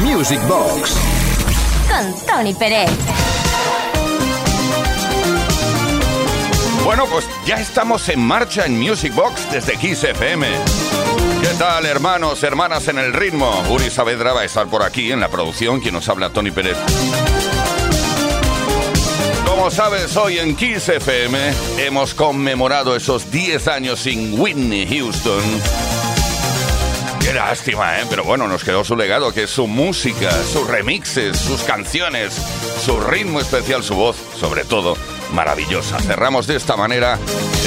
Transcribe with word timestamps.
Music 0.00 0.40
Box 0.48 0.96
con 1.88 2.26
Tony 2.26 2.54
Pérez. 2.54 2.90
Bueno, 6.82 7.04
pues 7.10 7.28
ya 7.44 7.56
estamos 7.56 8.08
en 8.08 8.20
marcha 8.20 8.64
en 8.64 8.78
Music 8.78 9.14
Box 9.14 9.50
desde 9.52 9.76
Kiss 9.76 10.02
FM. 10.04 10.46
¿Qué 11.42 11.48
tal, 11.58 11.84
hermanos, 11.84 12.42
hermanas 12.42 12.88
en 12.88 12.98
el 12.98 13.12
ritmo? 13.12 13.62
Uri 13.68 13.90
Saavedra 13.90 14.32
va 14.32 14.40
a 14.40 14.44
estar 14.44 14.66
por 14.66 14.82
aquí 14.82 15.12
en 15.12 15.20
la 15.20 15.28
producción, 15.28 15.80
quien 15.80 15.94
nos 15.94 16.08
habla 16.08 16.30
Tony 16.30 16.50
Pérez. 16.50 16.78
Como 19.46 19.70
sabes, 19.70 20.16
hoy 20.16 20.38
en 20.38 20.56
Kiss 20.56 20.88
FM 20.88 21.38
hemos 21.78 22.14
conmemorado 22.14 22.96
esos 22.96 23.30
10 23.30 23.68
años 23.68 24.00
sin 24.00 24.40
Whitney 24.40 24.86
Houston. 24.88 25.91
Qué 27.22 27.32
lástima, 27.32 28.00
¿eh? 28.00 28.04
Pero 28.10 28.24
bueno, 28.24 28.48
nos 28.48 28.64
quedó 28.64 28.84
su 28.84 28.96
legado, 28.96 29.32
que 29.32 29.44
es 29.44 29.50
su 29.50 29.68
música, 29.68 30.30
sus 30.52 30.66
remixes, 30.66 31.38
sus 31.38 31.62
canciones, 31.62 32.34
su 32.84 32.98
ritmo 32.98 33.38
especial, 33.38 33.84
su 33.84 33.94
voz, 33.94 34.16
sobre 34.38 34.64
todo, 34.64 34.96
maravillosa. 35.32 36.00
Cerramos 36.00 36.48
de 36.48 36.56
esta 36.56 36.76
manera 36.76 37.18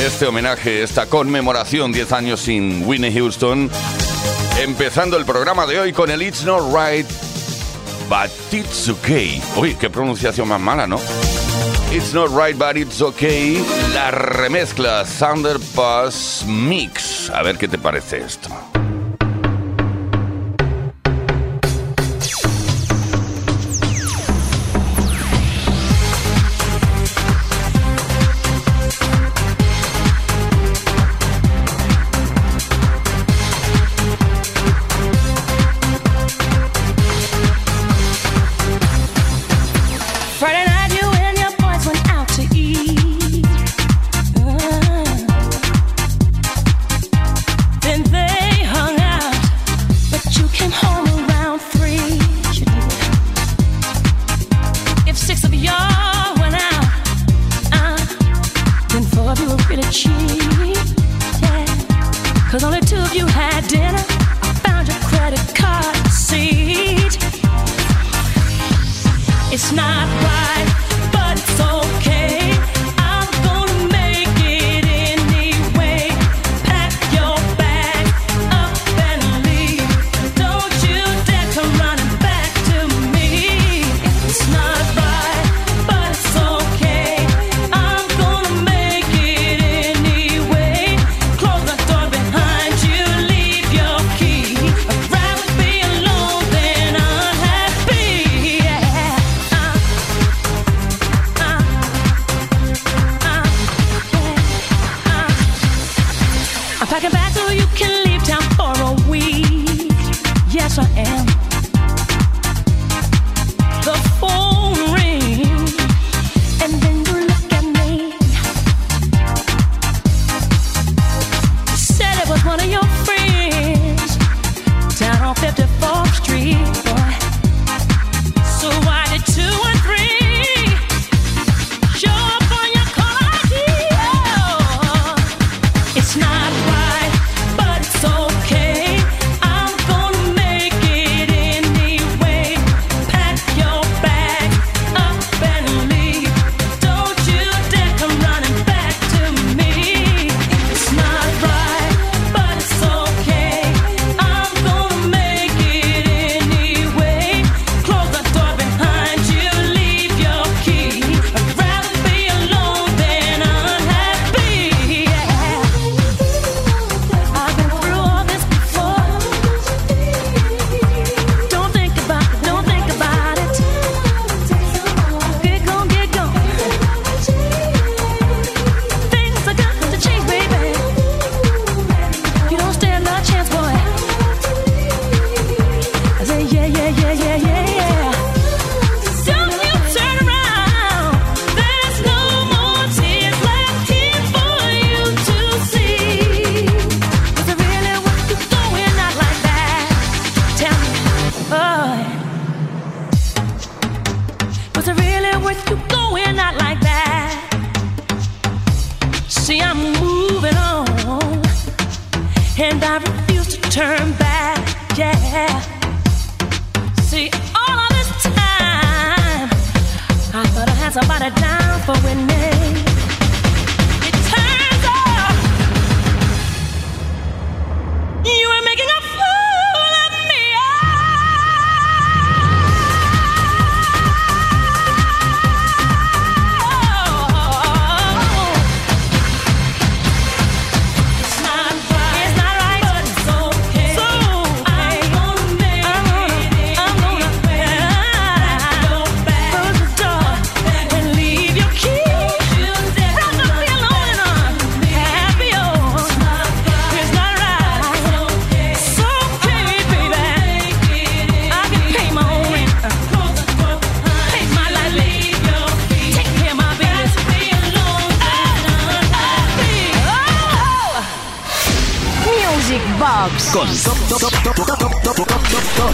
este 0.06 0.26
homenaje, 0.26 0.84
esta 0.84 1.06
conmemoración 1.06 1.94
10 1.94 2.12
años 2.12 2.42
sin 2.42 2.86
Whitney 2.86 3.14
Houston, 3.14 3.72
empezando 4.62 5.16
el 5.16 5.24
programa 5.24 5.66
de 5.66 5.80
hoy 5.80 5.94
con 5.94 6.12
el 6.12 6.22
It's 6.22 6.44
Not 6.44 6.64
Right, 6.74 7.08
But 8.10 8.30
It's 8.52 8.90
Okay. 8.90 9.42
Uy, 9.56 9.76
qué 9.76 9.90
pronunciación 9.90 10.50
más 10.50 10.60
mala, 10.60 10.86
¿no? 10.86 11.00
It's 11.94 12.14
Not 12.14 12.30
Right, 12.30 12.58
But 12.58 12.76
It's 12.76 13.02
Okay, 13.02 13.64
la 13.94 14.12
remezcla 14.12 15.06
Thunder 15.06 15.58
Pass 15.74 16.44
Mix. 16.46 17.30
A 17.30 17.42
ver 17.42 17.58
qué 17.58 17.70
te 17.70 17.78
parece 17.78 18.18
esto. 18.18 18.50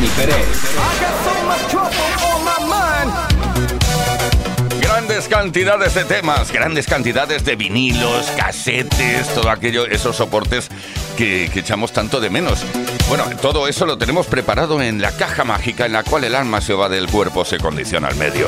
Tony 0.02 0.12
Pérez. 0.16 0.58
Grandes 4.82 5.28
cantidades 5.28 5.94
de 5.94 6.06
temas, 6.06 6.52
grandes 6.52 6.88
cantidades 6.88 7.46
de 7.46 7.56
vinilos, 7.56 8.26
casetes, 8.32 9.28
todo 9.36 9.52
aquello, 9.52 9.86
esos 9.86 10.16
soportes 10.16 10.70
que, 11.18 11.52
que, 11.54 11.60
echamos 11.60 11.92
tanto 11.92 12.20
de 12.20 12.32
menos. 12.32 12.64
Bueno, 13.10 13.26
todo 13.42 13.68
eso 13.68 13.86
lo 13.86 14.00
tenemos 14.00 14.26
preparado 14.26 14.82
en 14.82 15.02
la 15.02 15.12
caja 15.12 15.44
mágica 15.44 15.86
en 15.86 15.94
la 15.94 16.04
cual 16.04 16.24
el 16.24 16.34
alma 16.34 16.62
se 16.62 16.74
va 16.74 16.90
del 16.90 17.08
cuerpo, 17.08 17.46
se 17.46 17.60
condiciona 17.60 18.08
al 18.08 18.16
medio. 18.16 18.48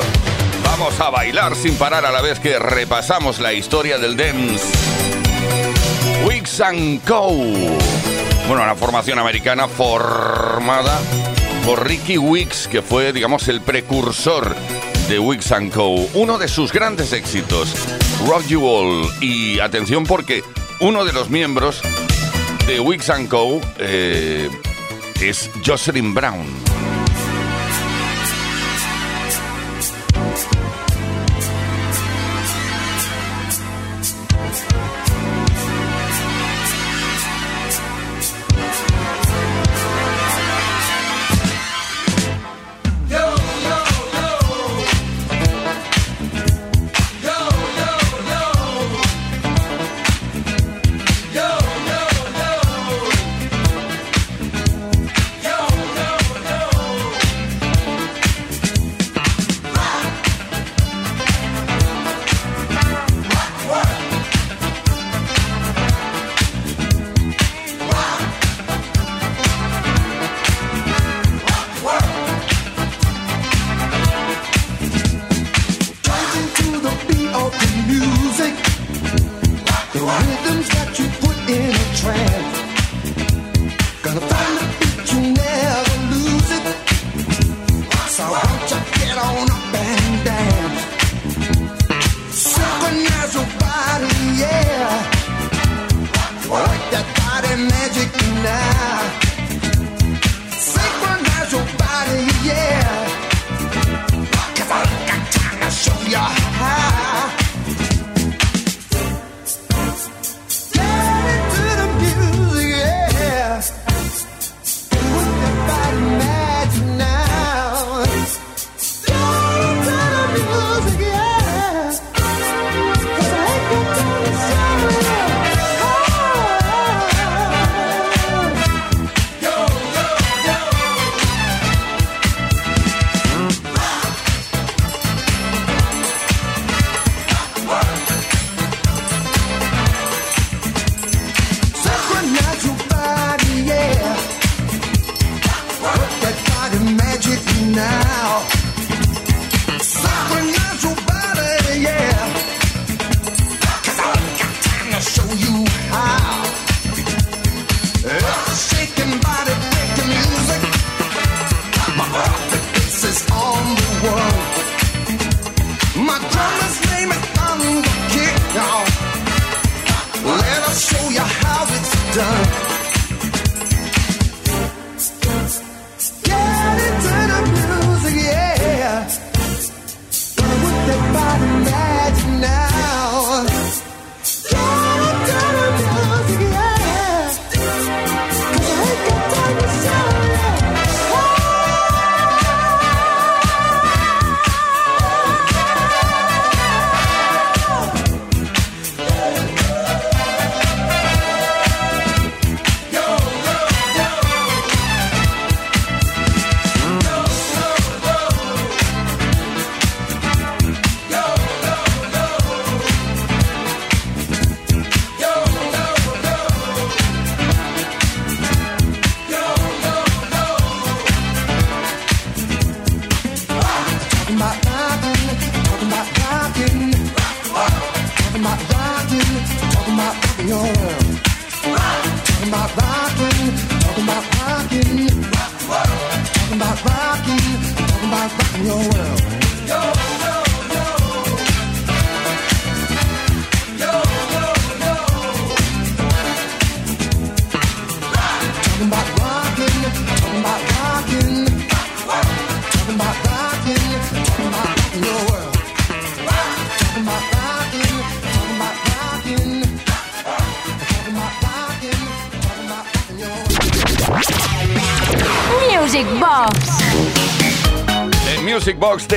Vamos 0.64 0.98
a 0.98 1.10
bailar 1.10 1.54
sin 1.54 1.76
parar 1.76 2.04
a 2.04 2.10
la 2.10 2.20
vez 2.20 2.40
que 2.40 2.58
repasamos 2.58 3.38
la 3.38 3.52
historia 3.52 3.98
del 3.98 4.16
dance. 4.16 4.64
Wix 6.26 6.60
Co. 7.06 7.28
Bueno, 8.48 8.62
una 8.62 8.74
formación 8.74 9.18
americana 9.20 9.68
formada 9.68 10.98
por 11.64 11.86
Ricky 11.86 12.18
Wicks, 12.18 12.68
que 12.68 12.82
fue, 12.82 13.12
digamos, 13.12 13.48
el 13.48 13.60
precursor 13.60 14.54
de 15.08 15.18
Wix 15.18 15.52
Co. 15.72 15.94
Uno 16.14 16.38
de 16.38 16.48
sus 16.48 16.72
grandes 16.72 17.12
éxitos, 17.12 17.74
Rock 18.26 18.46
You 18.46 18.66
All. 18.66 19.08
Y 19.20 19.60
atención 19.60 20.04
porque 20.04 20.42
uno 20.80 21.04
de 21.04 21.12
los 21.12 21.30
miembros 21.30 21.80
de 22.66 22.80
Wix 22.80 23.10
Co. 23.28 23.60
Eh, 23.78 24.50
es 25.20 25.50
Jocelyn 25.64 26.14
Brown. 26.14 26.63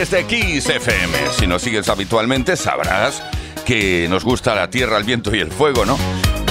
Box 0.07 0.11
desde 0.11 0.25
Kiss 0.25 0.69
FM. 0.69 1.17
Si 1.37 1.47
nos 1.47 1.61
sigues 1.61 1.89
habitualmente, 1.89 2.55
sabrás 2.55 3.21
que 3.65 4.07
nos 4.09 4.23
gusta 4.23 4.55
la 4.55 4.69
tierra, 4.69 4.97
el 4.97 5.03
viento 5.03 5.35
y 5.35 5.39
el 5.39 5.51
fuego, 5.51 5.85
¿no? 5.85 5.97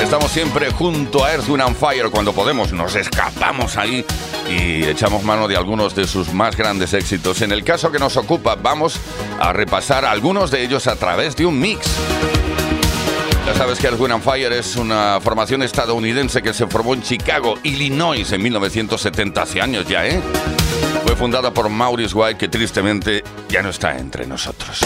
Estamos 0.03 0.31
siempre 0.31 0.71
junto 0.71 1.25
a 1.25 1.33
Earth, 1.33 1.49
Wind 1.49 1.63
and 1.63 1.77
Fire 1.77 2.11
cuando 2.11 2.33
podemos, 2.33 2.73
nos 2.73 2.95
escapamos 2.95 3.77
ahí 3.77 4.05
y 4.51 4.85
echamos 4.85 5.23
mano 5.25 5.49
de 5.49 5.57
algunos 5.57 5.95
de 5.95 6.07
sus 6.07 6.33
más 6.33 6.57
grandes 6.57 6.93
éxitos. 6.93 7.41
En 7.43 7.53
el 7.53 7.65
caso 7.65 7.91
que 7.91 7.99
nos 7.99 8.17
ocupa, 8.17 8.57
vamos 8.57 8.99
a 9.41 9.53
repasar 9.53 10.05
algunos 10.05 10.51
de 10.51 10.63
ellos 10.63 10.87
a 10.87 10.97
través 10.97 11.37
de 11.37 11.47
un 11.47 11.59
mix. 11.59 11.87
Ya 13.47 13.55
sabes 13.55 13.79
que 13.79 13.87
Earth, 13.87 14.01
Wind 14.01 14.15
and 14.15 14.25
Fire 14.25 14.53
es 14.53 14.77
una 14.77 15.19
formación 15.23 15.63
estadounidense 15.63 16.43
que 16.43 16.53
se 16.53 16.67
formó 16.67 16.95
en 16.95 17.03
Chicago, 17.03 17.55
Illinois, 17.63 18.31
en 18.33 18.43
1970, 18.43 19.43
hace 19.43 19.61
años 19.61 19.87
ya, 19.89 20.07
¿eh? 20.07 20.21
Fue 21.07 21.17
fundada 21.17 21.53
por 21.53 21.69
Maurice 21.69 22.15
White, 22.15 22.39
que 22.39 22.49
tristemente 22.49 23.23
ya 23.49 23.63
no 23.63 23.71
está 23.71 23.97
entre 23.97 24.27
nosotros. 24.27 24.81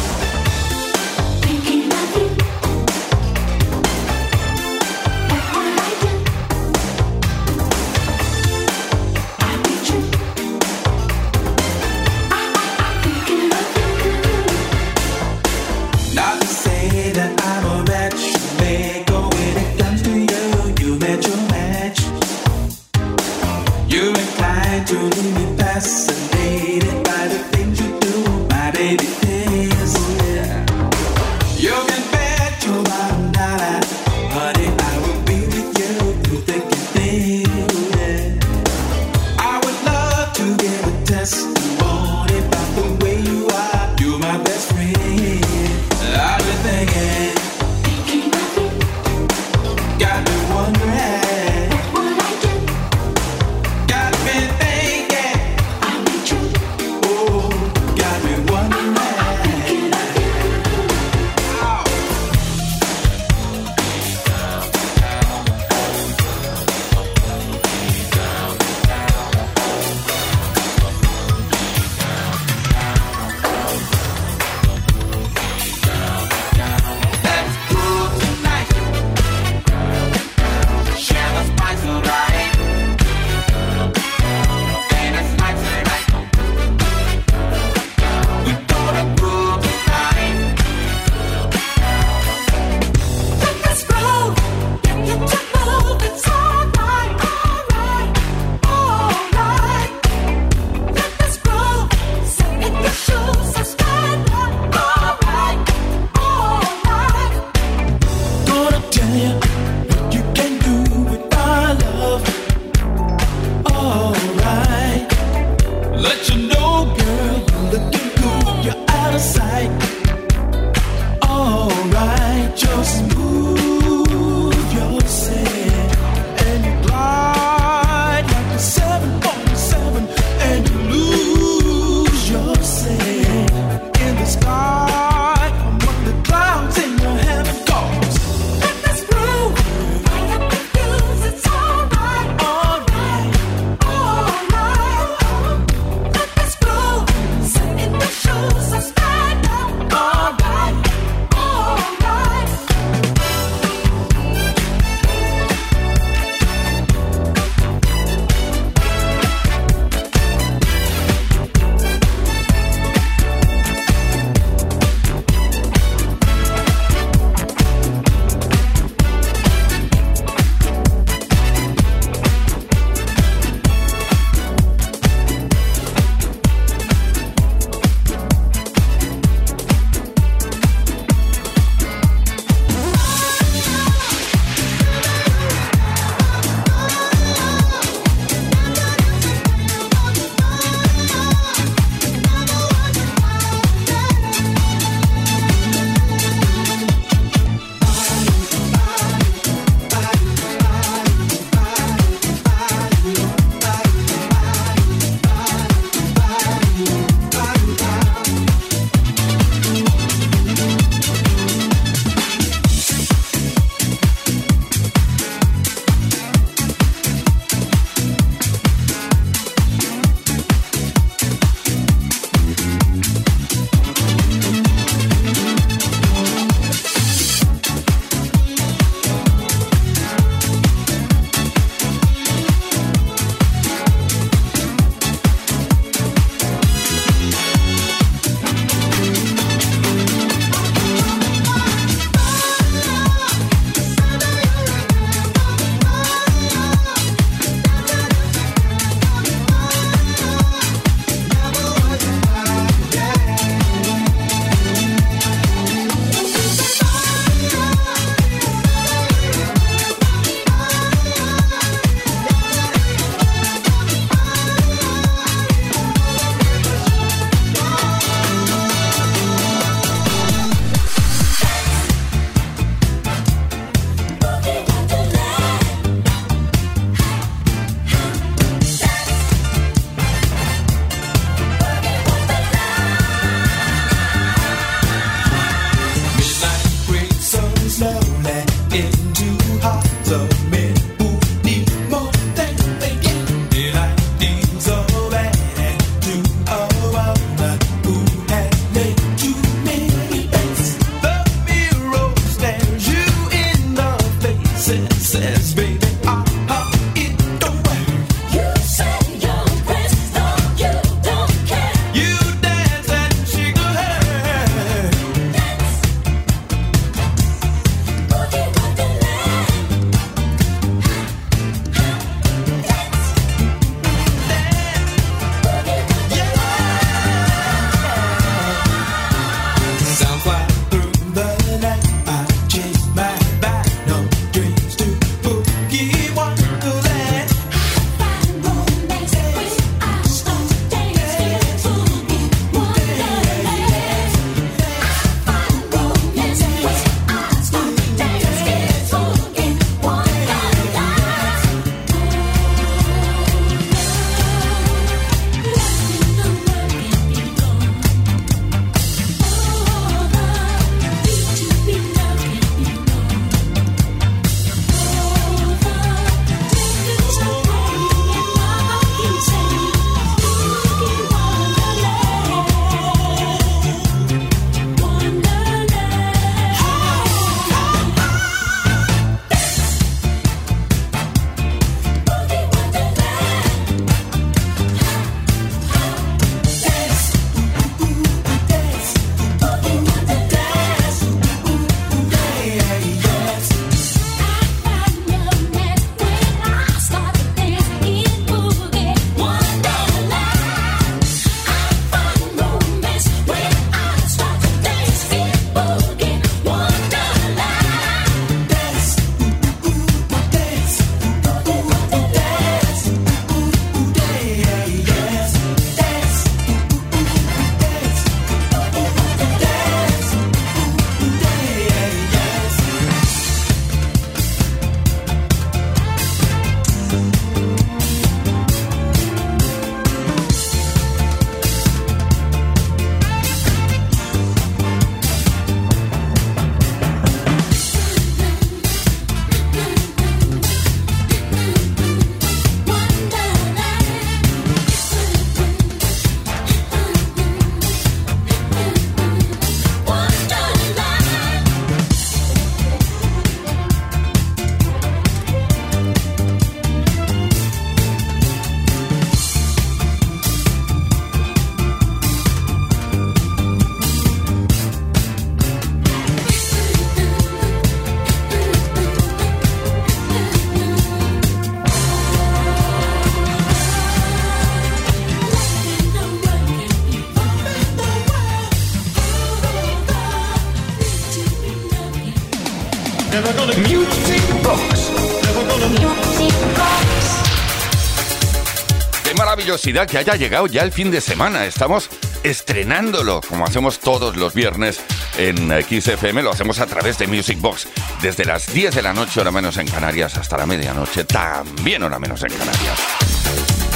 Qué 489.51 489.55
maravillosidad 489.55 489.89
que 489.89 489.99
haya 489.99 490.15
llegado 490.15 490.47
ya 490.47 490.63
el 490.63 490.71
fin 490.71 490.93
de 490.93 491.01
semana. 491.01 491.45
Estamos 491.45 491.91
estrenándolo, 492.23 493.21
como 493.29 493.45
hacemos 493.45 493.81
todos 493.81 494.17
los 494.17 494.33
viernes 494.33 494.81
en 495.19 495.51
XFM, 495.65 496.23
lo 496.23 496.31
hacemos 496.31 496.61
a 496.61 496.67
través 496.67 496.99
de 496.99 497.09
Music 497.09 497.41
Box, 497.41 497.67
desde 498.01 498.25
las 498.25 498.53
10 498.53 498.77
de 498.77 498.81
la 498.81 498.93
noche, 498.93 499.21
hora 499.21 499.33
menos 499.33 499.57
en 499.57 499.67
Canarias, 499.67 500.17
hasta 500.19 500.39
la 500.39 500.47
medianoche, 500.47 501.03
también 501.03 501.83
hora 501.83 501.99
menos 501.99 502.23
en 502.23 502.29
Canarias. 502.29 502.79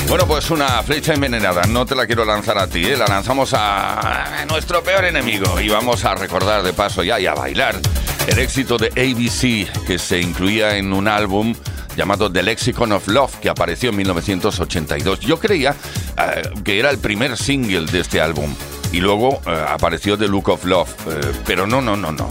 Bueno, 0.07 0.29
pues 0.29 0.49
una 0.53 0.81
flecha 0.85 1.13
envenenada, 1.13 1.63
no 1.65 1.85
te 1.85 1.97
la 1.97 2.07
quiero 2.07 2.25
lanzar 2.25 2.57
a 2.57 2.69
ti, 2.69 2.85
¿eh? 2.85 2.97
la 2.97 3.09
lanzamos 3.09 3.53
a 3.53 4.45
nuestro 4.49 4.81
peor 4.85 5.05
enemigo 5.07 5.59
y 5.61 5.71
vamos 5.71 6.05
a 6.05 6.15
recordar 6.15 6.63
de 6.63 6.73
paso 6.73 7.03
ya 7.03 7.19
y 7.19 7.27
a 7.27 7.35
bailar 7.35 7.81
el 8.29 8.39
éxito 8.39 8.79
de 8.79 8.91
ABC 8.91 9.85
que 9.85 9.99
se 9.99 10.21
incluía 10.21 10.77
en 10.77 10.93
un 10.93 11.09
álbum 11.09 11.53
llamado 11.97 12.31
The 12.31 12.43
Lexicon 12.43 12.93
of 12.93 13.09
Love, 13.09 13.37
que 13.41 13.49
apareció 13.49 13.91
en 13.91 13.97
1982. 13.97 15.21
Yo 15.21 15.39
creía 15.39 15.75
eh, 16.19 16.43
que 16.65 16.79
era 16.79 16.91
el 16.91 16.99
primer 16.99 17.37
single 17.37 17.87
de 17.87 18.01
este 18.01 18.21
álbum 18.21 18.55
y 18.93 19.01
luego 19.01 19.41
eh, 19.47 19.65
apareció 19.69 20.17
The 20.17 20.29
Look 20.29 20.49
of 20.49 20.65
Love, 20.65 20.91
eh, 21.09 21.33
pero 21.47 21.67
no, 21.67 21.81
no, 21.81 21.97
no, 21.97 22.13
no. 22.13 22.31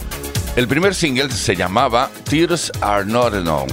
El 0.56 0.68
primer 0.68 0.94
single 0.94 1.30
se 1.30 1.56
llamaba 1.56 2.10
Tears 2.28 2.70
Are 2.80 3.04
Not 3.04 3.34
Enough. 3.34 3.72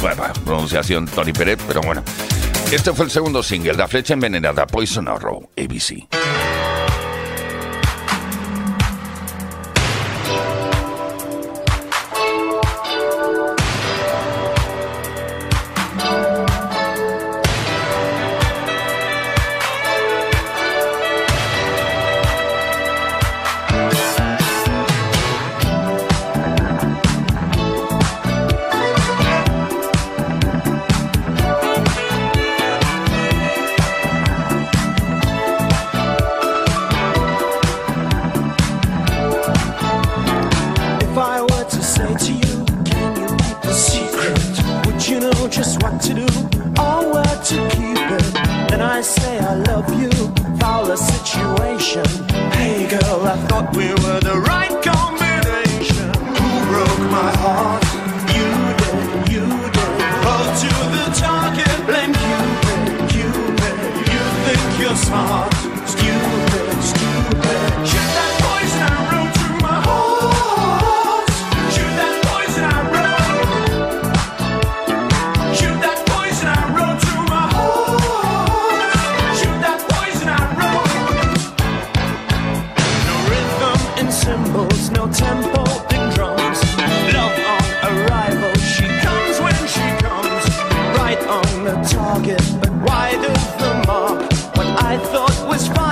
Bueno, 0.00 0.22
pronunciación 0.44 1.06
Tony 1.06 1.32
Pérez, 1.32 1.58
pero 1.66 1.80
bueno. 1.82 2.02
Este 2.72 2.92
fue 2.92 3.04
el 3.04 3.10
segundo 3.10 3.42
single, 3.42 3.74
La 3.74 3.86
Flecha 3.86 4.14
Envenenada, 4.14 4.66
Poison 4.66 5.06
Arrow, 5.06 5.48
ABC. 5.56 6.23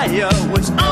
fire 0.03 0.29
was 0.51 0.71
on. 0.71 0.92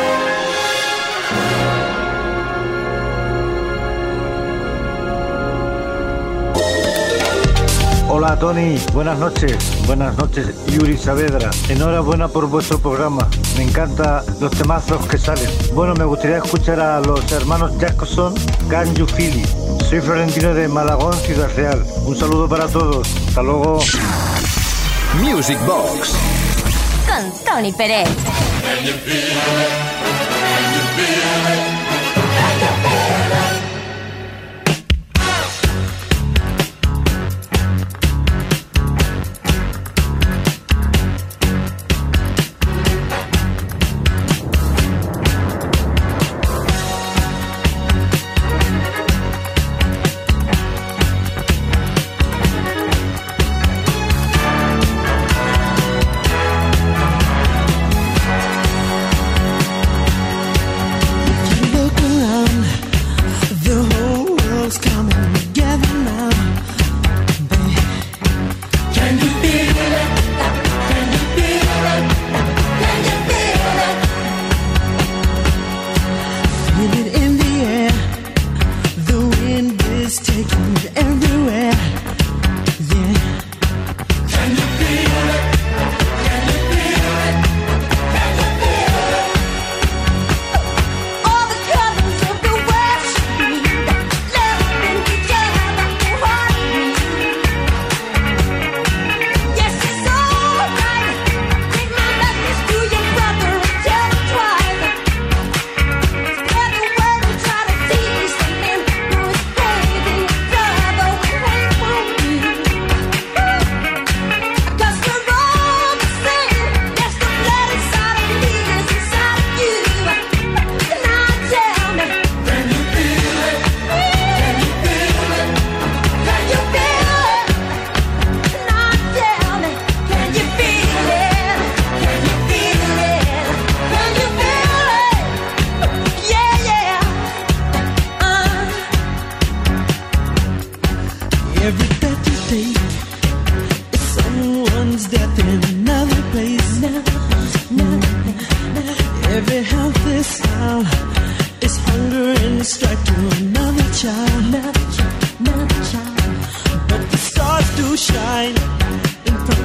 Hola 8.13 8.37
Tony, 8.37 8.77
buenas 8.91 9.17
noches. 9.19 9.55
Buenas 9.87 10.17
noches 10.17 10.47
Yuri 10.67 10.97
Saavedra. 10.97 11.49
Enhorabuena 11.69 12.27
por 12.27 12.45
vuestro 12.45 12.77
programa. 12.77 13.25
Me 13.55 13.63
encantan 13.63 14.25
los 14.41 14.51
temazos 14.51 15.07
que 15.07 15.17
salen. 15.17 15.49
Bueno, 15.73 15.93
me 15.93 16.03
gustaría 16.03 16.39
escuchar 16.39 16.81
a 16.81 16.99
los 16.99 17.31
hermanos 17.31 17.71
Jackson, 17.77 18.33
Can 18.69 18.93
You 18.95 19.07
Feel 19.07 19.39
It? 19.39 19.47
Soy 19.89 20.01
Florentino 20.01 20.53
de 20.53 20.67
Malagón, 20.67 21.13
Ciudad 21.21 21.49
Real. 21.55 21.81
Un 22.05 22.17
saludo 22.17 22.49
para 22.49 22.67
todos. 22.67 23.07
Hasta 23.29 23.43
luego. 23.43 23.79
Music 25.21 25.57
Box. 25.65 26.13
Con 27.07 27.31
Tony 27.45 27.71
Pérez. 27.71 28.09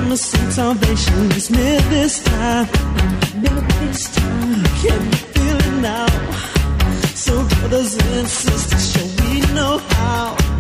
gonna 0.07 0.17
sing 0.17 0.51
salvation. 0.53 1.33
It's 1.33 1.51
near 1.51 1.81
this 1.91 2.23
time. 2.23 2.67
Near 3.43 3.61
this 3.81 4.09
time. 4.15 4.63
Can 4.81 5.03
you 5.05 5.19
feel 5.35 5.57
it 5.57 5.81
now? 5.83 6.07
So, 7.15 7.33
brothers 7.49 7.97
and 7.97 8.29
sisters, 8.29 8.93
shall 8.93 9.11
we 9.19 9.41
know 9.55 9.79
how. 9.79 10.56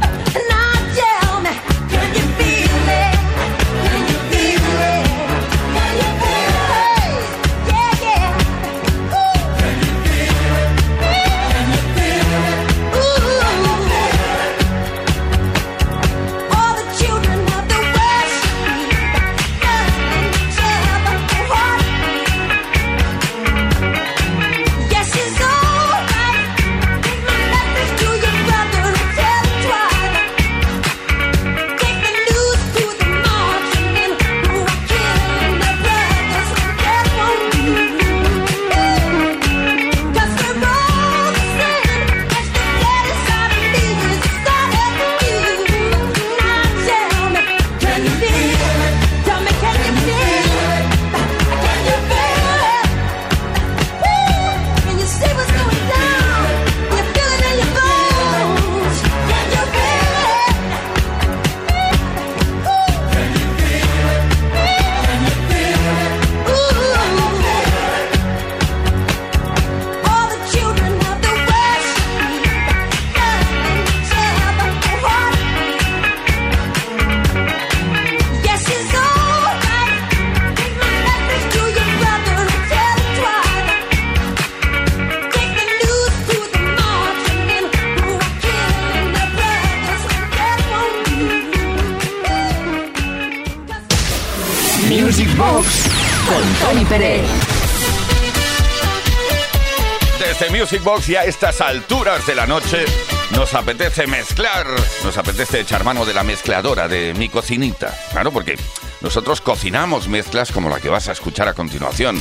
Box 100.85 101.09
y 101.09 101.17
a 101.17 101.25
estas 101.25 101.61
alturas 101.61 102.25
de 102.27 102.37
la 102.37 102.47
noche 102.47 102.85
nos 103.33 103.53
apetece 103.55 104.07
mezclar, 104.07 104.67
nos 105.05 105.19
apetece 105.19 105.61
echar 105.61 105.83
mano 105.83 106.05
de 106.05 106.15
la 106.15 106.23
mezcladora 106.23 106.87
de 106.87 107.15
mi 107.15 107.29
cocinita. 107.29 107.93
Claro, 108.13 108.31
porque 108.31 108.57
nosotros 109.01 109.41
cocinamos 109.41 110.07
mezclas 110.07 110.53
como 110.53 110.69
la 110.69 110.79
que 110.79 110.89
vas 110.89 111.09
a 111.09 111.13
escuchar 111.13 111.49
a 111.49 111.55
continuación. 111.55 112.21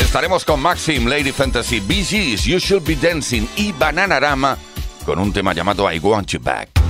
Estaremos 0.00 0.46
con 0.46 0.60
Maxim, 0.60 1.06
Lady 1.06 1.32
Fantasy, 1.32 1.80
Bee 1.80 2.02
You 2.02 2.58
Should 2.58 2.86
Be 2.86 2.96
Dancing 2.96 3.46
y 3.56 3.72
Bananarama 3.72 4.56
con 5.04 5.18
un 5.18 5.32
tema 5.32 5.52
llamado 5.52 5.92
I 5.92 5.98
Want 5.98 6.30
You 6.30 6.40
Back. 6.40 6.81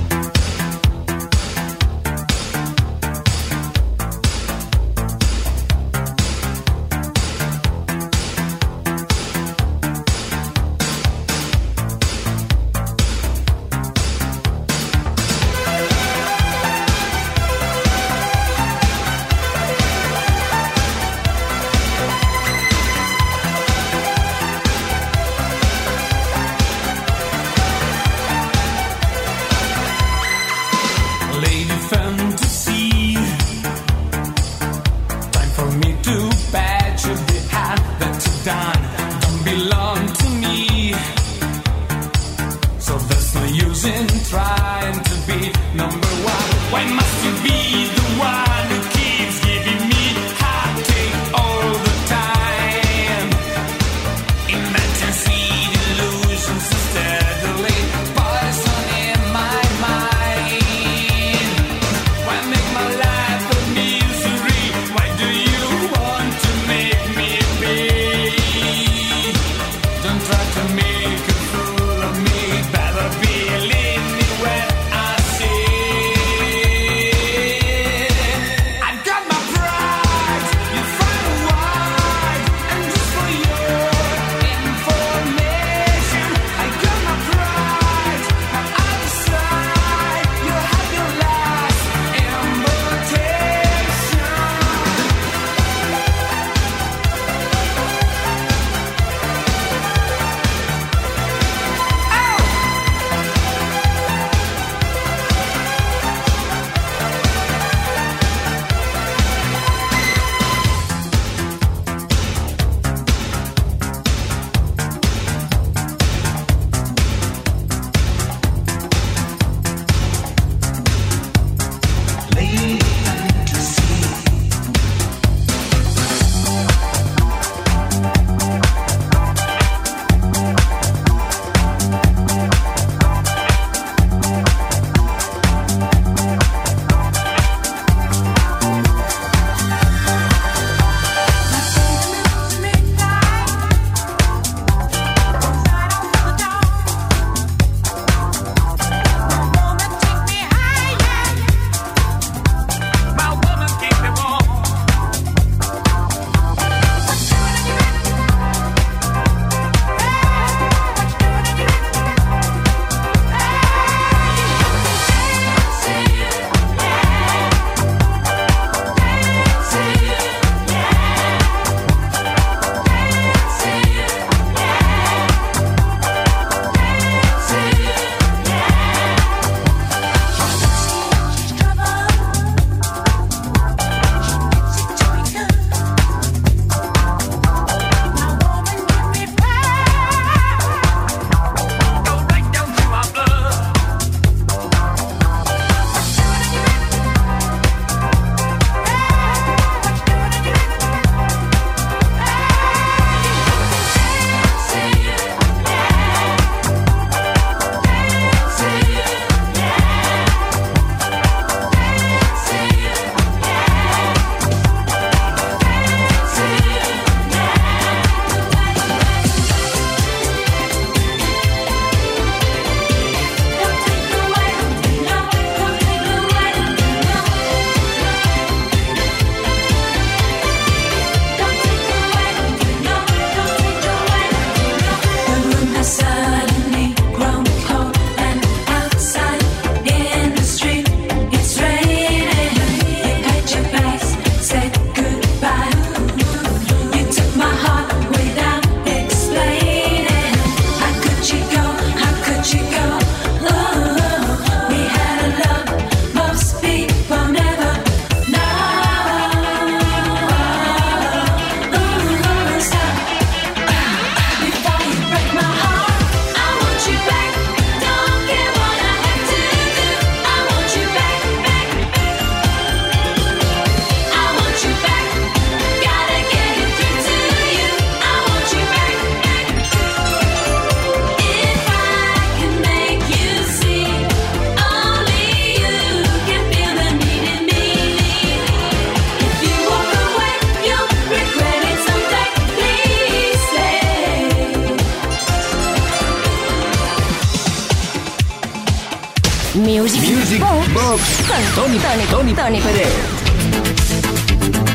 Music 300.33 300.73
Box 300.73 301.01
con 301.27 301.63
Tony, 301.63 301.77
Tony, 301.77 302.05
Tony, 302.07 302.33
Tony 302.33 302.59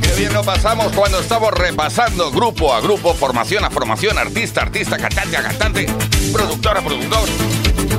Qué 0.00 0.14
bien 0.16 0.32
lo 0.32 0.44
pasamos 0.44 0.92
cuando 0.92 1.18
estamos 1.18 1.52
repasando 1.52 2.30
grupo 2.30 2.72
a 2.72 2.80
grupo, 2.80 3.12
formación 3.12 3.64
a 3.64 3.70
formación, 3.70 4.18
artista 4.18 4.60
a 4.60 4.64
artista, 4.64 4.96
cantante 4.96 5.36
a 5.36 5.42
cantante, 5.42 5.86
productor 6.32 6.78
a 6.78 6.82
productor. 6.82 7.28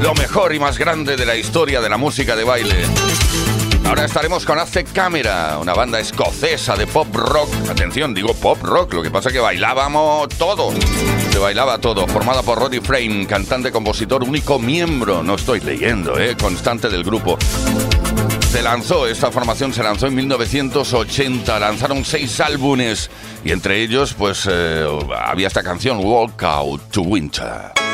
Lo 0.02 0.13
mejor 0.13 0.54
y 0.54 0.60
más 0.60 0.78
grande 0.78 1.17
de 1.17 1.26
la 1.26 1.36
historia 1.36 1.82
de 1.82 1.89
la 1.89 1.98
música 1.98 2.38
de 2.38 2.45
baile. 2.45 2.86
Ahora 3.86 4.06
estaremos 4.06 4.45
con 4.45 4.58
Hace 4.58 4.86
Cámara, 4.86 5.58
una 5.60 5.74
banda 5.74 6.00
escocesa 6.00 6.78
de 6.78 6.88
pop 6.88 7.13
rock. 7.13 7.50
Atención, 7.69 8.13
digo 8.13 8.34
pop 8.36 8.62
rock, 8.62 8.93
lo 8.93 9.04
que 9.04 9.12
pasa 9.12 9.30
es 9.30 9.34
que 9.34 9.39
bailábamos 9.39 10.30
todo. 10.30 10.72
Se 11.31 11.37
bailaba 11.37 11.77
todo, 11.77 12.07
formada 12.07 12.41
por 12.41 12.59
Roddy 12.59 12.79
Frame, 12.79 13.25
cantante, 13.27 13.71
compositor, 13.71 14.23
único 14.23 14.59
miembro, 14.59 15.23
no 15.23 15.35
estoy 15.35 15.59
leyendo, 15.59 16.19
eh, 16.19 16.35
constante 16.39 16.89
del 16.89 17.03
grupo. 17.03 17.37
Se 18.51 18.63
lanzó, 18.63 19.07
esta 19.07 19.31
formación 19.31 19.73
se 19.73 19.83
lanzó 19.83 20.07
en 20.07 20.15
1980, 20.15 21.59
lanzaron 21.59 22.03
seis 22.03 22.39
álbumes 22.39 23.09
y 23.45 23.51
entre 23.51 23.81
ellos 23.81 24.15
pues 24.15 24.47
eh, 24.49 24.85
había 25.23 25.47
esta 25.47 25.61
canción, 25.61 25.99
Walk 26.03 26.43
Out 26.43 26.89
to 26.91 27.01
Winter. 27.01 27.88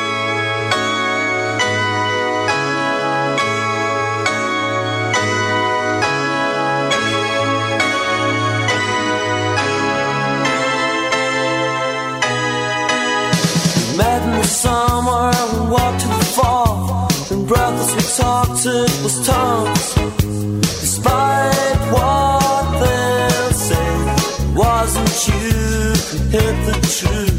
Was 18.65 19.27
tongues 19.27 19.93
despite 20.81 21.79
what 21.93 22.79
they 22.79 23.53
say 23.53 24.55
wasn't 24.55 25.27
you 25.27 25.51
who 26.09 26.17
hit 26.31 26.55
the 26.65 26.73
truth 26.97 27.34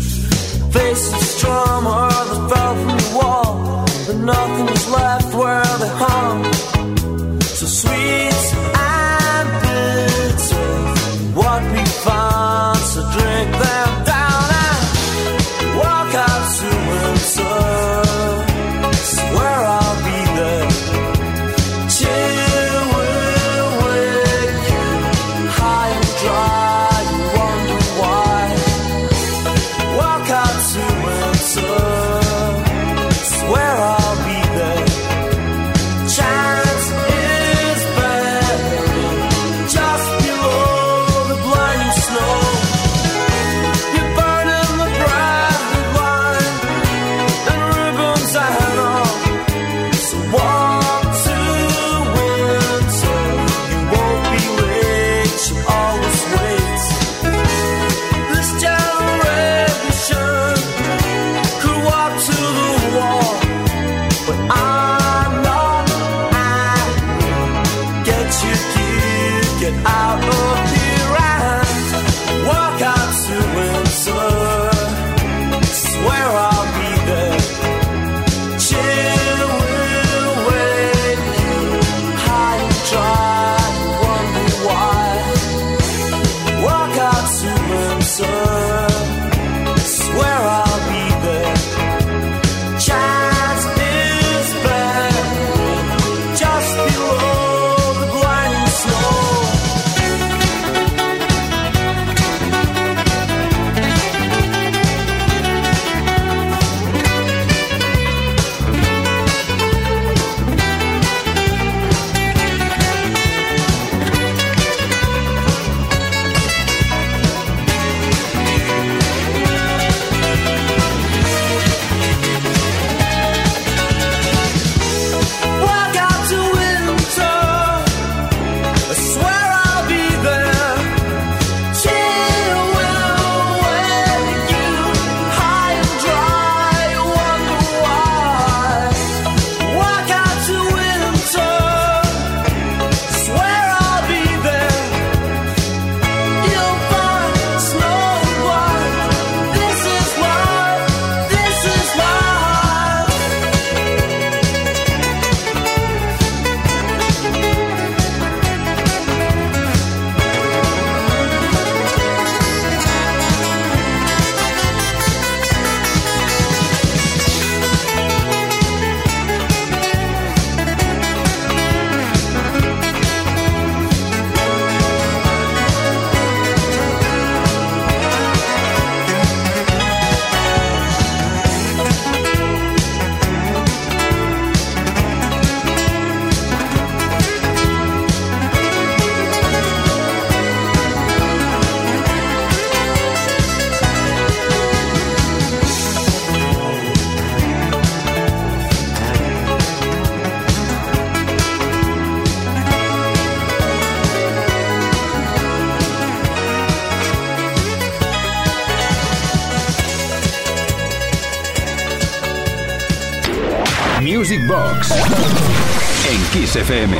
FM. 216.66 216.96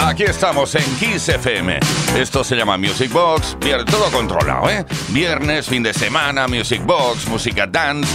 Aquí 0.00 0.24
estamos 0.24 0.74
en 0.74 0.82
Kiss 0.96 1.28
FM. 1.28 1.78
Esto 2.18 2.42
se 2.42 2.56
llama 2.56 2.76
Music 2.76 3.12
Box. 3.12 3.56
Todo 3.88 4.10
controlado, 4.10 4.68
¿eh? 4.68 4.84
Viernes, 5.10 5.68
fin 5.68 5.84
de 5.84 5.94
semana, 5.94 6.48
Music 6.48 6.84
Box, 6.84 7.28
música 7.28 7.68
dance, 7.68 8.10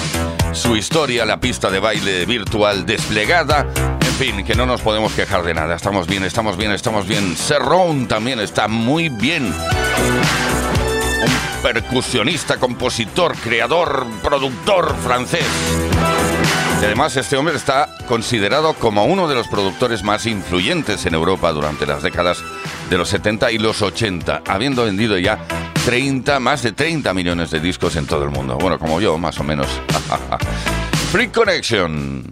su 0.52 0.76
historia, 0.76 1.26
la 1.26 1.40
pista 1.40 1.70
de 1.70 1.80
baile 1.80 2.26
virtual 2.26 2.86
desplegada. 2.86 3.66
En 4.02 4.14
fin, 4.16 4.44
que 4.44 4.56
no 4.56 4.66
nos 4.66 4.82
podemos 4.82 5.14
quejar 5.14 5.44
de 5.44 5.54
nada. 5.54 5.74
Estamos 5.74 6.06
bien, 6.06 6.26
estamos 6.26 6.58
bien, 6.58 6.74
estamos 6.74 7.08
bien. 7.08 7.38
Serrón 7.38 8.06
también 8.06 8.42
está 8.42 8.68
muy 8.68 9.08
bien. 9.08 9.46
Un 9.46 9.54
percusionista, 11.64 12.58
compositor, 12.58 13.38
creador, 13.38 14.06
productor 14.22 14.98
francés. 14.98 15.46
Y 16.82 16.86
además 16.86 17.16
este 17.18 17.38
hombre 17.38 17.56
está 17.56 17.90
considerado 18.08 18.74
como 18.74 19.06
uno 19.06 19.28
de 19.28 19.36
los 19.36 19.48
productores 19.48 20.04
más 20.04 20.26
influyentes 20.26 21.06
en 21.06 21.14
Europa 21.14 21.52
durante 21.52 21.86
las 21.86 22.04
décadas 22.04 22.44
de 22.90 22.98
los 22.98 23.10
70 23.10 23.52
y 23.52 23.58
los 23.58 23.82
80, 23.82 24.44
habiendo 24.48 24.86
vendido 24.86 25.18
ya 25.18 25.40
30, 25.86 26.40
más 26.40 26.64
de 26.64 26.74
30 26.74 27.14
millones 27.14 27.52
de 27.52 27.60
discos 27.60 27.96
en 27.96 28.06
todo 28.06 28.24
el 28.24 28.30
mundo. 28.30 28.58
Bueno, 28.58 28.78
como 28.78 29.00
yo, 29.00 29.18
más 29.18 29.40
o 29.40 29.44
menos. 29.44 29.68
Free 31.12 31.30
Connection. 31.30 32.26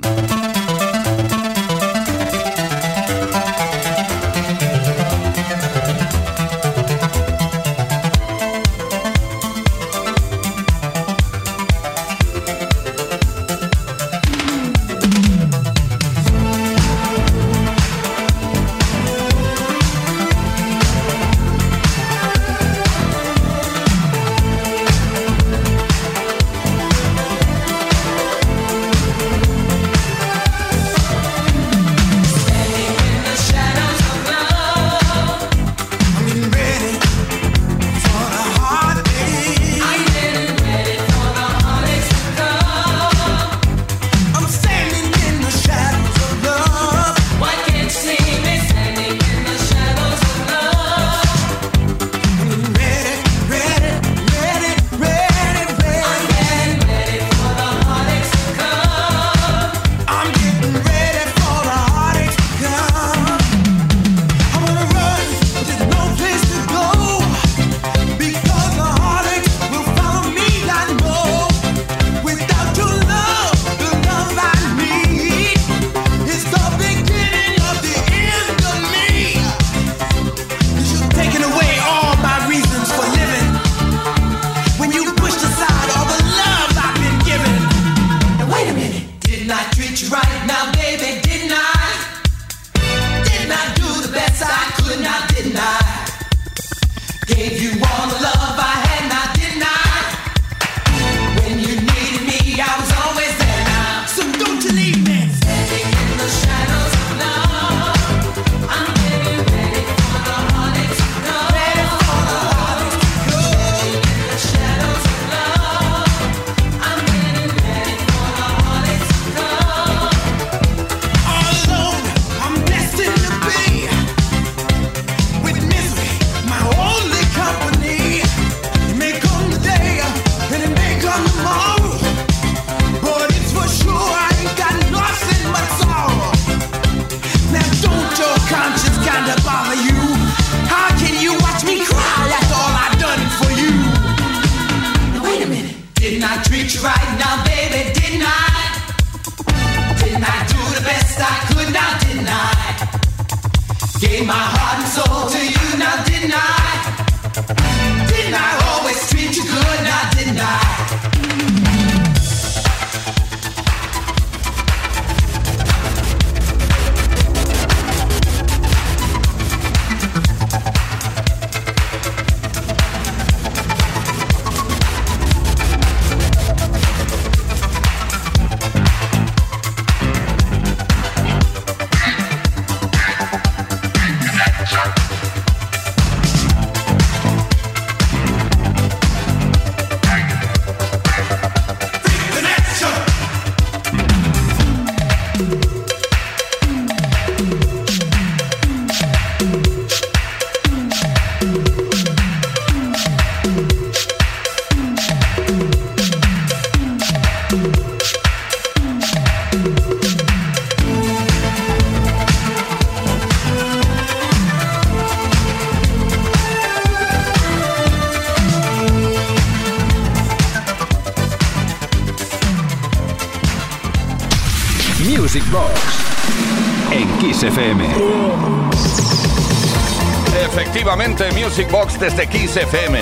Music 231.54 231.70
Box 231.70 231.99
desde 231.99 232.26
Kiss 232.26 232.58
FM. 232.58 232.99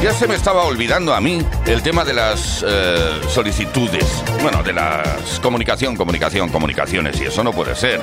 Ya 0.00 0.12
se 0.12 0.28
me 0.28 0.36
estaba 0.36 0.62
olvidando 0.62 1.12
a 1.12 1.20
mí 1.20 1.44
el 1.66 1.82
tema 1.82 2.04
de 2.04 2.14
las 2.14 2.64
eh, 2.64 3.20
solicitudes. 3.28 4.22
Bueno, 4.40 4.62
de 4.62 4.72
las 4.72 5.40
comunicación, 5.40 5.96
comunicación, 5.96 6.48
comunicaciones. 6.50 7.20
Y 7.20 7.24
eso 7.24 7.42
no 7.42 7.50
puede 7.50 7.74
ser. 7.74 8.00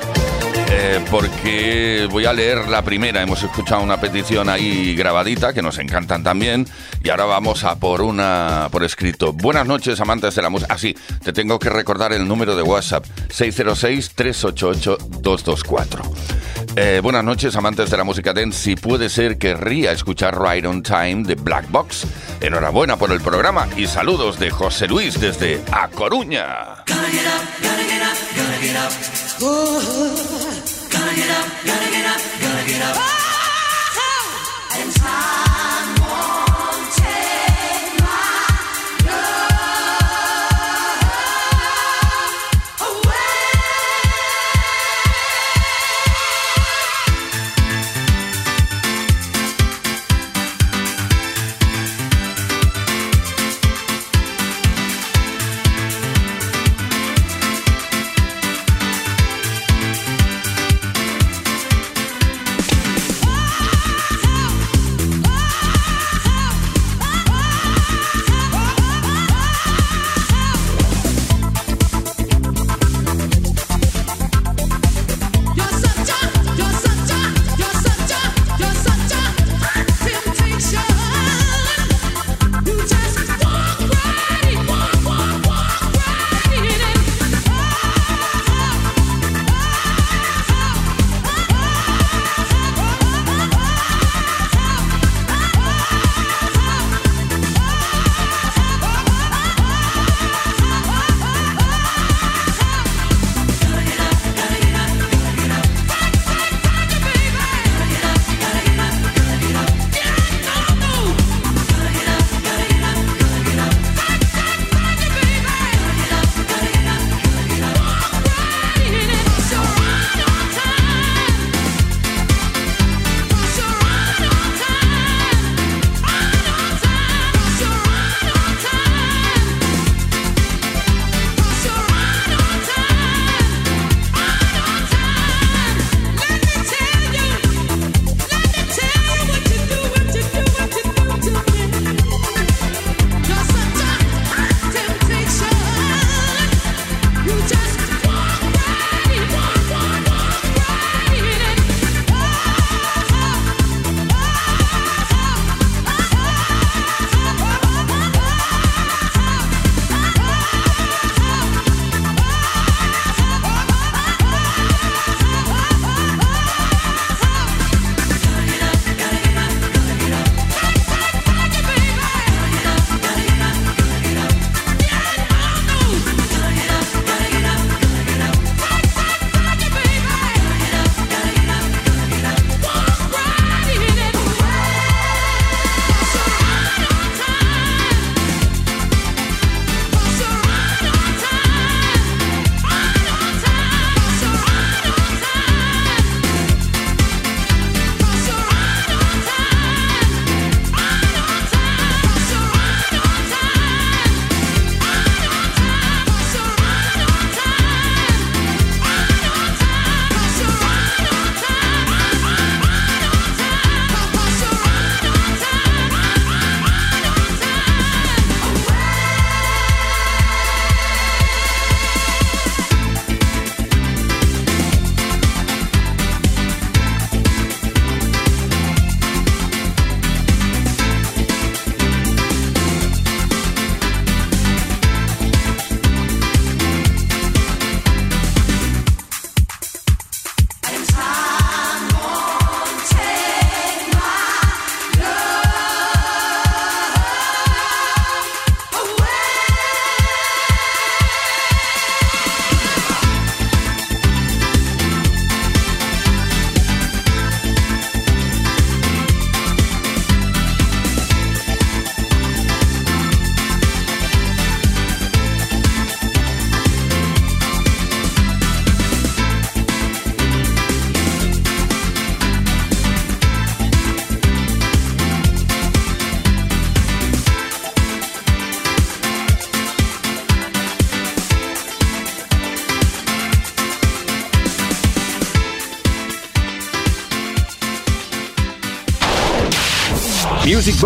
Eh, 0.70 1.02
porque 1.10 2.06
voy 2.10 2.26
a 2.26 2.34
leer 2.34 2.68
la 2.68 2.82
primera. 2.82 3.22
Hemos 3.22 3.42
escuchado 3.42 3.82
una 3.82 3.98
petición 3.98 4.50
ahí 4.50 4.94
grabadita 4.94 5.54
que 5.54 5.62
nos 5.62 5.78
encantan 5.78 6.22
también. 6.22 6.66
Y 7.02 7.08
ahora 7.08 7.24
vamos 7.24 7.64
a 7.64 7.76
por 7.76 8.02
una 8.02 8.68
por 8.70 8.84
escrito. 8.84 9.32
Buenas 9.32 9.66
noches, 9.66 9.98
amantes 9.98 10.34
de 10.34 10.42
la 10.42 10.50
música. 10.50 10.74
Así, 10.74 10.94
ah, 10.98 11.00
te 11.24 11.32
tengo 11.32 11.58
que 11.58 11.70
recordar 11.70 12.12
el 12.12 12.28
número 12.28 12.54
de 12.54 12.62
WhatsApp: 12.62 13.06
606-388-224. 13.30 16.02
Eh, 16.78 17.00
buenas 17.02 17.24
noches, 17.24 17.56
amantes 17.56 17.88
de 17.88 17.96
la 17.96 18.04
música 18.04 18.34
dance. 18.34 18.58
Si 18.58 18.76
puede 18.76 19.08
ser, 19.08 19.38
querría 19.38 19.92
escuchar 19.92 20.38
Right 20.38 20.66
on 20.66 20.82
Time 20.82 21.22
de 21.24 21.34
Black 21.34 21.70
Box. 21.70 22.06
Enhorabuena 22.38 22.98
por 22.98 23.10
el 23.12 23.22
programa 23.22 23.66
y 23.78 23.86
saludos 23.86 24.38
de 24.38 24.50
José 24.50 24.86
Luis 24.86 25.18
desde 25.18 25.62
A 25.72 25.88
Coruña. 25.88 26.84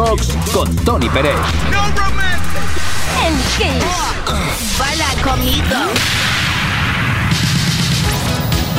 Box 0.00 0.28
con 0.54 0.74
Tony 0.76 1.10
Pérez. 1.10 1.36
En 3.22 3.36
Kiss. 3.58 4.78
Baila 4.78 5.06
conmigo. 5.22 5.76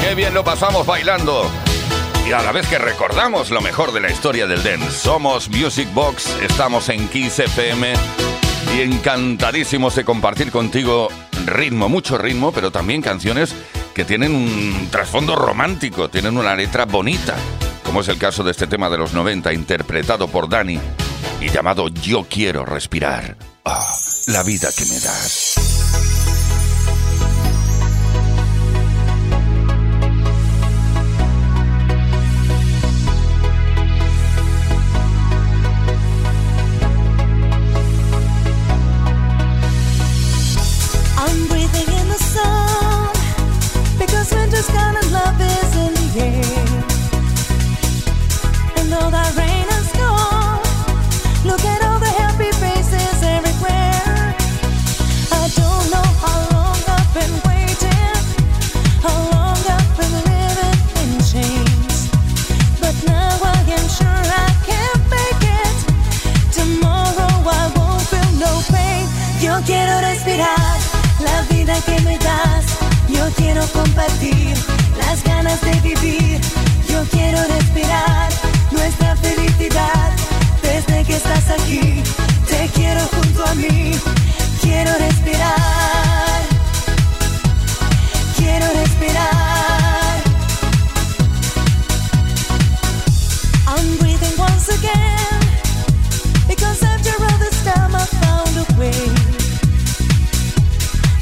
Qué 0.02 0.16
bien 0.16 0.34
lo 0.34 0.44
pasamos 0.44 0.84
bailando. 0.84 1.46
Y 2.28 2.32
a 2.32 2.42
la 2.42 2.52
vez 2.52 2.66
que 2.66 2.80
recordamos 2.80 3.52
lo 3.52 3.62
mejor 3.62 3.94
de 3.94 4.02
la 4.02 4.10
historia 4.10 4.48
del 4.48 4.64
dance. 4.64 4.90
Somos 4.90 5.48
Music 5.50 5.88
Box, 5.94 6.36
estamos 6.42 6.90
en 6.90 7.08
Kiss 7.08 7.38
FM 7.38 7.94
y 8.76 8.82
encantadísimos 8.82 9.94
de 9.94 10.04
compartir 10.04 10.50
contigo 10.50 11.10
ritmo, 11.46 11.88
mucho 11.88 12.18
ritmo, 12.18 12.52
pero 12.52 12.72
también 12.72 13.04
canciones 13.04 13.54
que 13.94 14.06
tienen 14.06 14.34
un 14.34 14.88
trasfondo 14.90 15.36
romántico, 15.36 16.10
tienen 16.10 16.36
una 16.36 16.56
letra 16.56 16.86
bonita, 16.86 17.36
como 17.84 18.02
es 18.02 18.08
el 18.08 18.18
caso 18.18 18.44
de 18.44 18.50
este 18.50 18.66
tema 18.66 18.90
de 18.90 18.98
los 18.98 19.14
90 19.14 19.54
interpretado 19.54 20.28
por 20.28 20.50
Dani 20.50 20.80
y 21.42 21.50
llamado 21.50 21.90
Yo 21.90 22.26
quiero 22.30 22.66
respirar. 22.66 23.38
Ah, 23.66 23.96
la 24.28 24.44
vida 24.44 24.70
que 24.76 24.86
me 24.86 25.00
das. 25.00 25.71
quiero 69.66 70.00
respirar 70.02 70.78
la 71.20 71.42
vida 71.54 71.74
que 71.86 72.00
me 72.02 72.18
das. 72.18 72.66
Yo 73.10 73.26
quiero 73.36 73.66
compartir 73.68 74.54
las 74.98 75.24
ganas 75.24 75.60
de 75.62 75.72
vivir. 75.82 76.42
Yo 76.90 77.04
quiero 77.12 77.40
respirar 77.48 78.30
nuestra 78.72 79.16
felicidad. 79.18 80.12
Desde 80.62 81.04
que 81.04 81.16
estás 81.16 81.50
aquí, 81.50 82.04
te 82.48 82.70
quiero 82.74 83.02
junto 83.08 83.46
a 83.46 83.56
mí. 83.56 83.92
Quiero 84.62 84.92
respirar. 84.98 86.11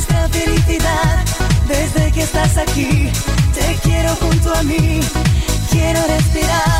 nuestra 0.00 0.28
felicidad. 0.28 1.24
Desde 1.68 2.10
que 2.12 2.22
estás 2.22 2.56
aquí, 2.56 3.10
te 3.52 3.76
quiero 3.82 4.14
junto 4.16 4.54
a 4.54 4.62
mí, 4.62 5.00
quiero 5.70 6.00
respirar. 6.06 6.79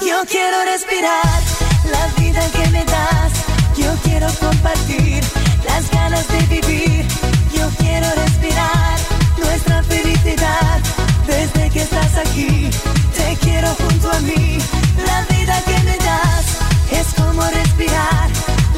Yo 0.00 0.24
quiero 0.26 0.64
respirar 0.64 1.40
la 1.90 2.06
vida 2.20 2.40
que 2.50 2.68
me 2.70 2.84
das. 2.84 3.32
Yo 3.76 3.94
quiero 4.02 4.26
compartir 4.40 5.22
las 5.64 5.90
ganas 5.90 6.26
de 6.28 6.40
vivir. 6.46 7.06
Yo 7.52 7.68
quiero 7.78 8.06
respirar 8.14 8.98
nuestra 9.38 9.82
felicidad. 9.84 10.80
Desde 11.26 11.70
que 11.70 11.82
estás 11.82 12.16
aquí, 12.16 12.70
te 13.16 13.36
quiero 13.40 13.68
junto 13.74 14.10
a 14.10 14.20
mí. 14.20 14.58
La 15.06 15.22
vida 15.36 15.62
que 15.66 15.78
me 15.84 15.96
das 15.98 16.46
es 16.90 17.14
como 17.14 17.42
respirar 17.42 18.28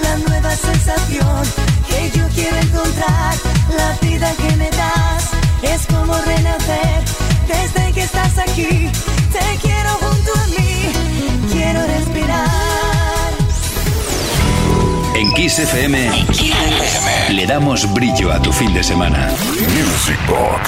la 0.03 0.17
nueva 0.29 0.55
sensación 0.55 1.43
que 1.89 2.11
yo 2.17 2.27
quiero 2.35 2.57
encontrar. 2.57 3.35
La 3.77 3.93
vida 4.07 4.33
que 4.35 4.57
me 4.57 4.71
das 4.71 5.31
es 5.63 5.87
como 5.87 6.15
renacer 6.15 7.05
desde 7.49 7.93
que 7.93 8.03
estás 8.03 8.39
aquí 8.39 8.91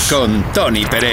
con 0.08 0.42
Tony 0.54 0.86
Peret. 0.86 1.12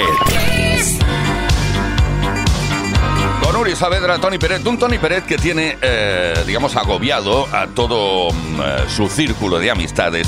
Con 3.42 3.56
Uri 3.56 3.76
Saavedra, 3.76 4.18
Tony 4.18 4.38
Peret. 4.38 4.66
Un 4.66 4.78
Tony 4.78 4.96
Peret 4.96 5.26
que 5.26 5.36
tiene, 5.36 5.76
eh, 5.82 6.42
digamos, 6.46 6.74
agobiado 6.74 7.54
a 7.54 7.66
todo 7.66 8.32
mm, 8.32 8.60
eh, 8.60 8.84
su 8.88 9.10
círculo 9.10 9.58
de 9.58 9.70
amistades 9.70 10.26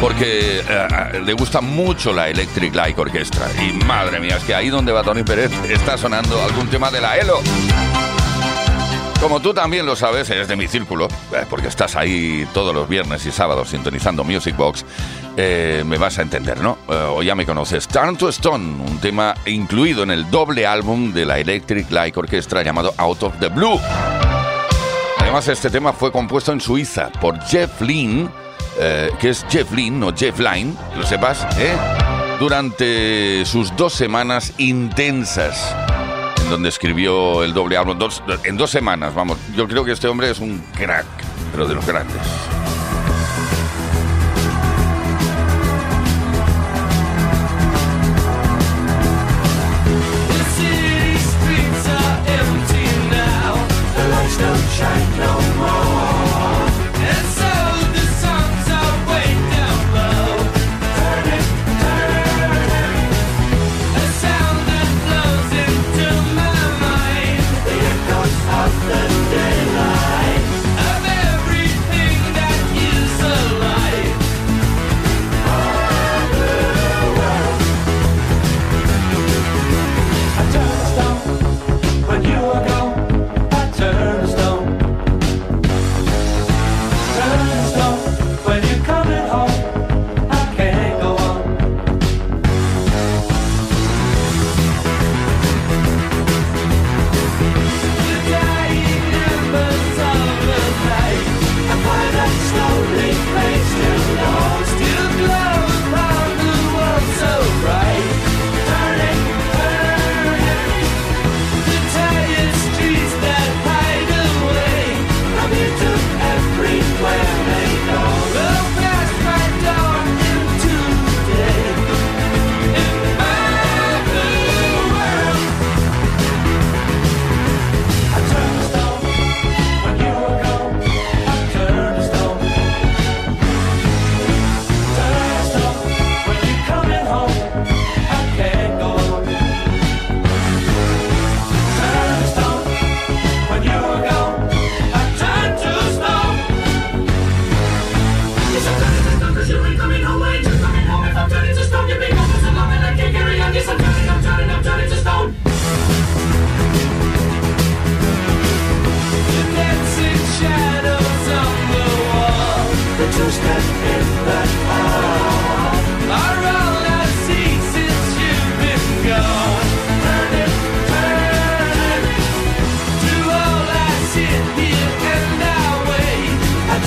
porque 0.00 0.60
eh, 0.66 1.20
le 1.22 1.32
gusta 1.34 1.60
mucho 1.60 2.14
la 2.14 2.30
Electric 2.30 2.74
Light 2.74 2.98
Orchestra. 2.98 3.46
Y 3.62 3.72
madre 3.84 4.20
mía, 4.20 4.38
es 4.38 4.44
que 4.44 4.54
ahí 4.54 4.70
donde 4.70 4.90
va 4.90 5.02
Tony 5.02 5.22
Peret 5.22 5.52
está 5.70 5.98
sonando 5.98 6.42
algún 6.42 6.68
tema 6.68 6.90
de 6.90 7.02
la 7.02 7.18
ELO. 7.18 7.42
Como 9.20 9.40
tú 9.40 9.52
también 9.52 9.84
lo 9.84 9.96
sabes, 9.96 10.30
eres 10.30 10.48
de 10.48 10.56
mi 10.56 10.66
círculo, 10.66 11.06
eh, 11.06 11.44
porque 11.50 11.68
estás 11.68 11.94
ahí 11.94 12.48
todos 12.54 12.74
los 12.74 12.88
viernes 12.88 13.26
y 13.26 13.30
sábados 13.30 13.68
sintonizando 13.68 14.24
Music 14.24 14.56
Box, 14.56 14.86
eh, 15.36 15.84
me 15.84 15.98
vas 15.98 16.18
a 16.18 16.22
entender, 16.22 16.58
¿no? 16.62 16.78
Eh, 16.88 16.94
o 16.94 17.22
ya 17.22 17.34
me 17.34 17.44
conoces. 17.44 17.86
Turn 17.86 18.16
to 18.16 18.30
Stone, 18.30 18.82
un 18.82 18.98
tema 18.98 19.34
incluido 19.44 20.04
en 20.04 20.10
el 20.10 20.30
doble 20.30 20.66
álbum 20.66 21.12
de 21.12 21.26
la 21.26 21.38
Electric 21.38 21.90
Light 21.90 22.16
Orchestra 22.16 22.62
llamado 22.62 22.94
Out 22.96 23.22
of 23.24 23.38
the 23.40 23.48
Blue. 23.48 23.78
Además, 25.18 25.48
este 25.48 25.68
tema 25.68 25.92
fue 25.92 26.10
compuesto 26.10 26.52
en 26.52 26.60
Suiza 26.60 27.10
por 27.20 27.38
Jeff 27.42 27.78
Lynne, 27.82 28.30
que 29.20 29.28
es 29.28 29.44
Jeff 29.50 29.70
Lynne, 29.72 29.98
no 29.98 30.16
Jeff 30.16 30.38
Lynne, 30.38 30.72
lo 30.96 31.04
sepas. 31.06 31.46
Durante 32.38 33.44
sus 33.44 33.76
dos 33.76 33.92
semanas 33.92 34.54
intensas 34.56 35.76
donde 36.50 36.68
escribió 36.68 37.42
el 37.44 37.54
doble 37.54 37.76
álbum 37.76 37.98
en 38.44 38.56
dos 38.56 38.70
semanas, 38.70 39.14
vamos. 39.14 39.38
Yo 39.56 39.66
creo 39.66 39.84
que 39.84 39.92
este 39.92 40.08
hombre 40.08 40.30
es 40.30 40.40
un 40.40 40.58
crack, 40.76 41.06
pero 41.52 41.66
de 41.66 41.74
los 41.74 41.86
grandes. 41.86 42.20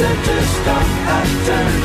to 0.03 0.09
just 0.25 0.53
stop 0.61 0.85
and 1.15 1.45
turn 1.45 1.82